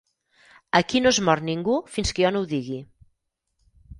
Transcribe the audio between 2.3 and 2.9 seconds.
no ho digui".